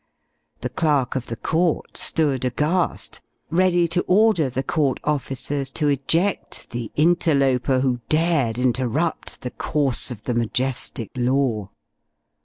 The 0.61 0.69
clerk 0.69 1.15
of 1.15 1.27
the 1.27 1.35
court 1.35 1.95
stood 1.95 2.43
aghast 2.43 3.21
ready 3.51 3.87
to 3.89 4.01
order 4.07 4.49
the 4.49 4.63
court 4.63 4.99
officers 5.03 5.69
to 5.77 5.89
eject 5.89 6.71
the 6.71 6.91
interloper 6.95 7.81
who 7.81 7.99
dared 8.09 8.57
interrupt 8.57 9.41
the 9.41 9.51
course 9.51 10.09
of 10.09 10.23
the 10.23 10.33
majestic 10.33 11.11
law. 11.15 11.69